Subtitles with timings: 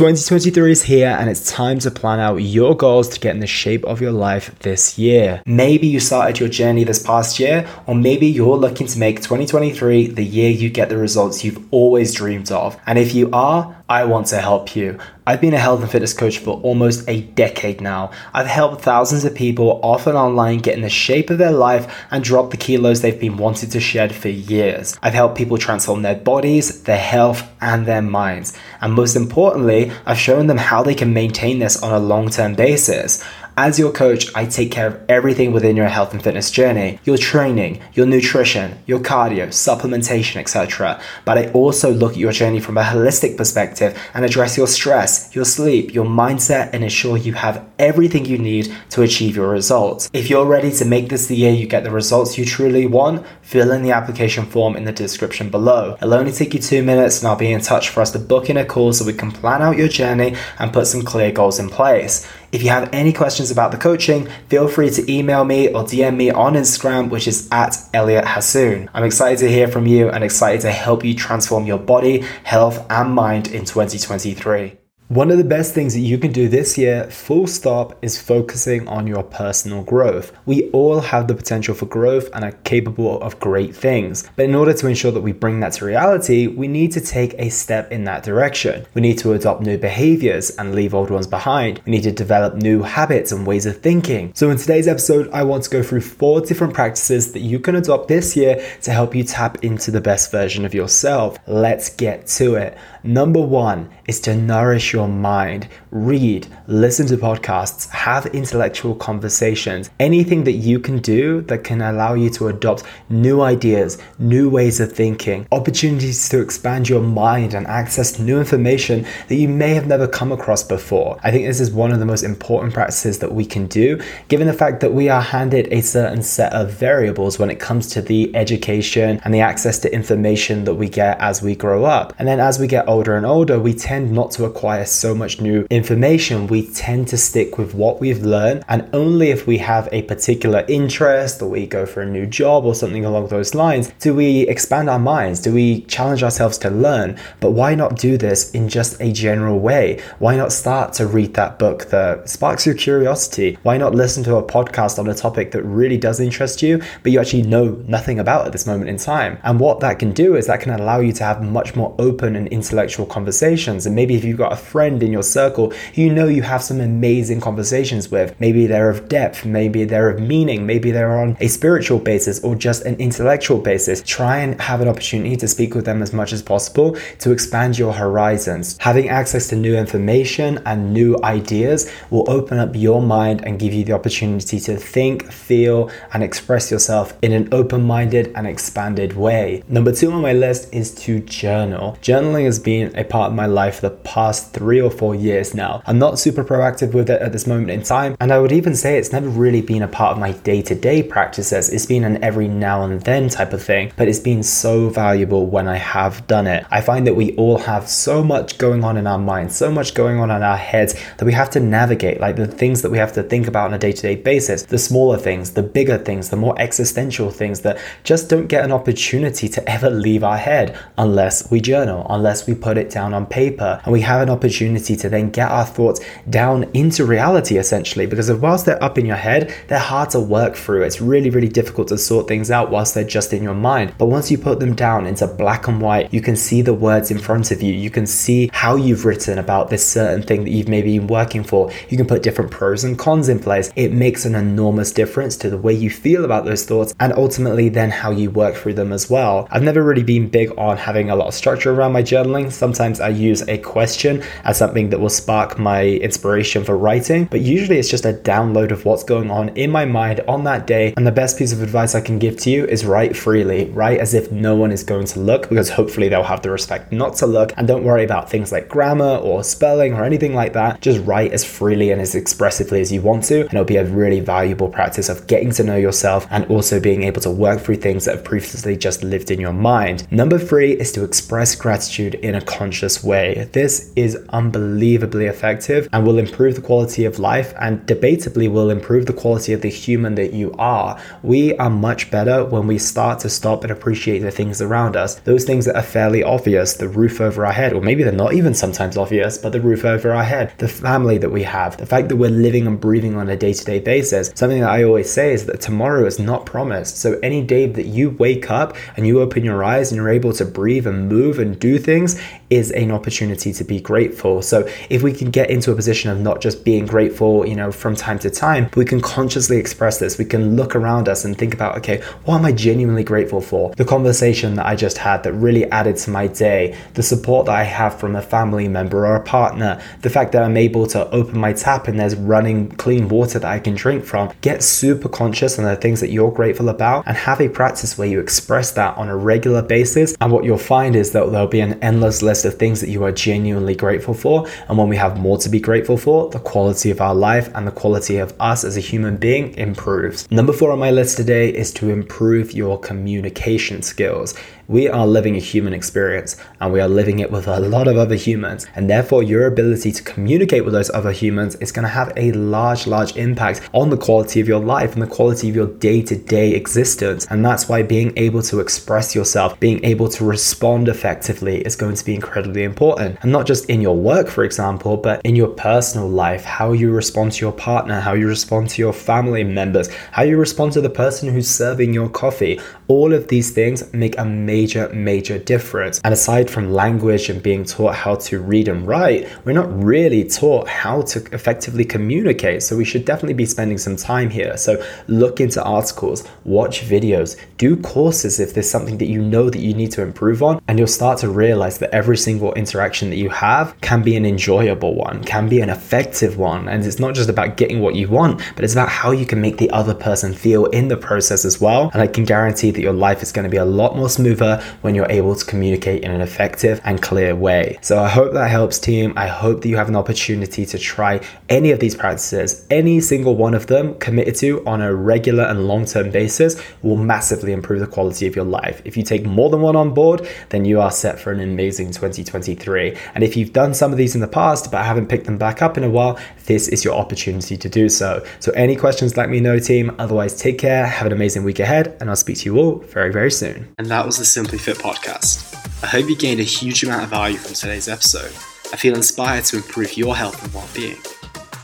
[0.00, 3.46] 2023 is here and it's time to plan out your goals to get in the
[3.46, 5.42] shape of your life this year.
[5.44, 10.06] Maybe you started your journey this past year, or maybe you're looking to make 2023
[10.06, 12.78] the year you get the results you've always dreamed of.
[12.86, 15.00] And if you are, I want to help you.
[15.26, 18.12] I've been a health and fitness coach for almost a decade now.
[18.32, 21.92] I've helped thousands of people off and online get in the shape of their life
[22.12, 24.96] and drop the kilos they've been wanting to shed for years.
[25.02, 28.56] I've helped people transform their bodies, their health, and their minds.
[28.80, 32.54] And most importantly, I've shown them how they can maintain this on a long term
[32.54, 33.24] basis.
[33.62, 37.18] As your coach, I take care of everything within your health and fitness journey your
[37.18, 40.98] training, your nutrition, your cardio, supplementation, etc.
[41.26, 45.34] But I also look at your journey from a holistic perspective and address your stress,
[45.34, 50.08] your sleep, your mindset, and ensure you have everything you need to achieve your results.
[50.14, 53.26] If you're ready to make this the year you get the results you truly want,
[53.42, 55.98] fill in the application form in the description below.
[56.00, 58.48] It'll only take you two minutes, and I'll be in touch for us to book
[58.48, 61.58] in a call so we can plan out your journey and put some clear goals
[61.58, 62.26] in place.
[62.52, 66.16] If you have any questions about the coaching, feel free to email me or DM
[66.16, 68.88] me on Instagram, which is at Elliot Hasoon.
[68.92, 72.84] I'm excited to hear from you and excited to help you transform your body, health,
[72.90, 74.79] and mind in 2023.
[75.10, 78.86] One of the best things that you can do this year, full stop, is focusing
[78.86, 80.30] on your personal growth.
[80.46, 84.30] We all have the potential for growth and are capable of great things.
[84.36, 87.34] But in order to ensure that we bring that to reality, we need to take
[87.38, 88.86] a step in that direction.
[88.94, 91.80] We need to adopt new behaviors and leave old ones behind.
[91.84, 94.30] We need to develop new habits and ways of thinking.
[94.36, 97.74] So, in today's episode, I want to go through four different practices that you can
[97.74, 101.36] adopt this year to help you tap into the best version of yourself.
[101.48, 102.78] Let's get to it.
[103.02, 105.68] Number one is to nourish your mind.
[105.90, 109.88] Read, listen to podcasts, have intellectual conversations.
[109.98, 114.80] Anything that you can do that can allow you to adopt new ideas, new ways
[114.80, 119.86] of thinking, opportunities to expand your mind and access new information that you may have
[119.86, 121.18] never come across before.
[121.22, 123.98] I think this is one of the most important practices that we can do,
[124.28, 127.86] given the fact that we are handed a certain set of variables when it comes
[127.92, 132.12] to the education and the access to information that we get as we grow up.
[132.18, 135.40] And then as we get older and older, we tend not to acquire so much
[135.40, 136.48] new information.
[136.48, 140.64] We tend to stick with what we've learned, and only if we have a particular
[140.68, 144.48] interest or we go for a new job or something along those lines do we
[144.48, 147.18] expand our minds, do we challenge ourselves to learn.
[147.40, 150.02] But why not do this in just a general way?
[150.18, 153.58] Why not start to read that book that sparks your curiosity?
[153.62, 157.12] Why not listen to a podcast on a topic that really does interest you, but
[157.12, 159.38] you actually know nothing about at this moment in time?
[159.42, 162.36] And what that can do is that can allow you to have much more open
[162.36, 163.84] and intellectual intellectual conversations.
[163.84, 166.80] And maybe if you've got a friend in your circle you know you have some
[166.80, 171.48] amazing conversations with, maybe they're of depth, maybe they're of meaning, maybe they're on a
[171.48, 175.84] spiritual basis or just an intellectual basis, try and have an opportunity to speak with
[175.84, 178.76] them as much as possible to expand your horizons.
[178.80, 183.74] Having access to new information and new ideas will open up your mind and give
[183.74, 189.16] you the opportunity to think, feel, and express yourself in an open minded and expanded
[189.16, 189.62] way.
[189.68, 191.98] Number two on my list is to journal.
[192.00, 195.12] Journaling has been been a part of my life for the past three or four
[195.12, 195.82] years now.
[195.86, 198.76] I'm not super proactive with it at this moment in time, and I would even
[198.76, 201.68] say it's never really been a part of my day to day practices.
[201.68, 205.46] It's been an every now and then type of thing, but it's been so valuable
[205.46, 206.64] when I have done it.
[206.70, 209.94] I find that we all have so much going on in our minds, so much
[209.94, 212.98] going on in our heads that we have to navigate, like the things that we
[212.98, 215.98] have to think about on a day to day basis, the smaller things, the bigger
[215.98, 220.38] things, the more existential things that just don't get an opportunity to ever leave our
[220.38, 224.30] head unless we journal, unless we put it down on paper and we have an
[224.30, 229.06] opportunity to then get our thoughts down into reality essentially because whilst they're up in
[229.06, 230.82] your head they're hard to work through.
[230.82, 233.94] It's really really difficult to sort things out whilst they're just in your mind.
[233.98, 237.10] But once you put them down into black and white you can see the words
[237.10, 237.72] in front of you.
[237.72, 241.44] You can see how you've written about this certain thing that you've maybe been working
[241.44, 241.70] for.
[241.88, 243.72] You can put different pros and cons in place.
[243.76, 247.68] It makes an enormous difference to the way you feel about those thoughts and ultimately
[247.68, 249.48] then how you work through them as well.
[249.50, 253.00] I've never really been big on having a lot of structure around my journaling Sometimes
[253.00, 257.78] I use a question as something that will spark my inspiration for writing, but usually
[257.78, 260.94] it's just a download of what's going on in my mind on that day.
[260.96, 264.00] And the best piece of advice I can give to you is write freely, write
[264.00, 267.14] as if no one is going to look, because hopefully they'll have the respect not
[267.16, 267.52] to look.
[267.56, 270.80] And don't worry about things like grammar or spelling or anything like that.
[270.80, 273.84] Just write as freely and as expressively as you want to, and it'll be a
[273.84, 277.76] really valuable practice of getting to know yourself and also being able to work through
[277.76, 280.10] things that have previously just lived in your mind.
[280.10, 283.48] Number three is to express gratitude in a a conscious way.
[283.52, 289.06] This is unbelievably effective and will improve the quality of life and debatably will improve
[289.06, 291.00] the quality of the human that you are.
[291.22, 295.16] We are much better when we start to stop and appreciate the things around us.
[295.20, 298.34] Those things that are fairly obvious, the roof over our head, or maybe they're not
[298.34, 301.86] even sometimes obvious, but the roof over our head, the family that we have, the
[301.86, 304.32] fact that we're living and breathing on a day to day basis.
[304.34, 306.96] Something that I always say is that tomorrow is not promised.
[306.96, 310.32] So any day that you wake up and you open your eyes and you're able
[310.34, 314.42] to breathe and move and do things is an opportunity to be grateful.
[314.42, 317.70] So if we can get into a position of not just being grateful, you know,
[317.70, 320.18] from time to time, we can consciously express this.
[320.18, 323.72] We can look around us and think about, okay, what am I genuinely grateful for?
[323.76, 327.54] The conversation that I just had that really added to my day, the support that
[327.54, 331.08] I have from a family member or a partner, the fact that I'm able to
[331.10, 334.32] open my tap and there's running clean water that I can drink from.
[334.40, 338.08] Get super conscious on the things that you're grateful about and have a practice where
[338.08, 340.16] you express that on a regular basis.
[340.20, 343.04] And what you'll find is that there'll be an endless list of things that you
[343.04, 344.46] are genuinely grateful for.
[344.68, 347.66] And when we have more to be grateful for, the quality of our life and
[347.66, 350.30] the quality of us as a human being improves.
[350.30, 354.34] Number four on my list today is to improve your communication skills.
[354.70, 357.96] We are living a human experience and we are living it with a lot of
[357.96, 358.68] other humans.
[358.76, 362.30] And therefore, your ability to communicate with those other humans is going to have a
[362.30, 366.02] large, large impact on the quality of your life and the quality of your day
[366.02, 367.26] to day existence.
[367.30, 371.96] And that's why being able to express yourself, being able to respond effectively is going
[371.96, 373.18] to be incredibly important.
[373.22, 376.92] And not just in your work, for example, but in your personal life, how you
[376.92, 380.80] respond to your partner, how you respond to your family members, how you respond to
[380.80, 382.60] the person who's serving your coffee.
[382.86, 384.24] All of these things make a
[384.60, 386.00] major major, difference.
[386.04, 390.24] And aside from language and being taught how to read and write, we're not really
[390.24, 392.62] taught how to effectively communicate.
[392.62, 394.56] So we should definitely be spending some time here.
[394.56, 399.60] So look into articles, watch videos, do courses if there's something that you know that
[399.60, 403.16] you need to improve on, and you'll start to realize that every single interaction that
[403.16, 406.68] you have can be an enjoyable one, can be an effective one.
[406.68, 409.40] And it's not just about getting what you want, but it's about how you can
[409.40, 411.90] make the other person feel in the process as well.
[411.92, 414.49] And I can guarantee that your life is going to be a lot more smoother
[414.80, 417.78] when you're able to communicate in an effective and clear way.
[417.82, 419.12] So I hope that helps, team.
[419.16, 422.66] I hope that you have an opportunity to try any of these practices.
[422.70, 426.96] Any single one of them committed to on a regular and long term basis will
[426.96, 428.82] massively improve the quality of your life.
[428.84, 431.88] If you take more than one on board, then you are set for an amazing
[431.88, 432.96] 2023.
[433.14, 435.62] And if you've done some of these in the past but haven't picked them back
[435.62, 438.24] up in a while, this is your opportunity to do so.
[438.40, 439.94] So, any questions, let me know, team.
[439.98, 443.12] Otherwise, take care, have an amazing week ahead, and I'll speak to you all very,
[443.12, 443.72] very soon.
[443.78, 445.54] And that was the Simply Fit podcast.
[445.84, 448.32] I hope you gained a huge amount of value from today's episode.
[448.72, 450.96] I feel inspired to improve your health and well being.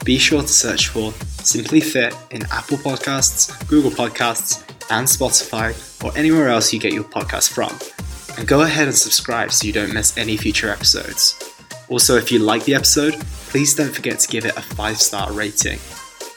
[0.05, 1.13] Be sure to search for
[1.43, 5.73] Simply Fit in Apple Podcasts, Google Podcasts, and Spotify,
[6.05, 7.73] or anywhere else you get your podcast from.
[8.39, 11.43] And go ahead and subscribe so you don't miss any future episodes.
[11.89, 13.15] Also, if you like the episode,
[13.49, 15.79] please don't forget to give it a 5 star rating.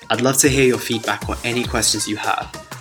[0.09, 2.68] I'd love to hear your feedback or any questions you have.